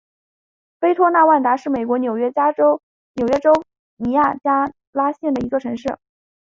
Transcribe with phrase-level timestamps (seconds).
[0.79, 2.81] 北托纳万达是美国纽约州
[3.97, 5.95] 尼亚加拉县的一座城市。